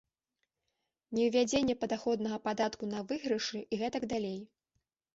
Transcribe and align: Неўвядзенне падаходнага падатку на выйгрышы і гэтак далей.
Неўвядзенне 1.17 1.77
падаходнага 1.85 2.41
падатку 2.49 2.93
на 2.97 3.07
выйгрышы 3.13 3.57
і 3.73 3.85
гэтак 3.87 4.03
далей. 4.19 4.39